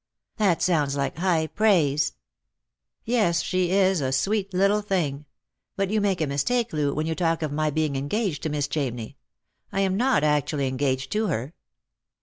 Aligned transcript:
"That 0.37 0.63
sounds 0.63 0.95
like 0.95 1.17
high 1.19 1.45
praise."" 1.45 2.13
Yes, 3.05 3.43
she 3.43 3.69
is 3.69 4.01
a 4.01 4.11
sweet 4.11 4.51
little 4.51 4.81
thing. 4.81 5.25
But 5.75 5.91
you 5.91 6.01
make 6.01 6.21
a 6.21 6.25
mistake, 6.25 6.73
Loo, 6.73 6.91
when 6.95 7.05
you 7.05 7.13
talk 7.13 7.43
of 7.43 7.51
my 7.51 7.69
being 7.69 7.95
engaged 7.95 8.41
to 8.41 8.49
Miss 8.49 8.67
Chamney. 8.67 9.17
I 9.71 9.81
am 9.81 9.95
not 9.95 10.23
actually 10.23 10.65
engaged 10.67 11.11
to 11.11 11.27
her." 11.27 11.53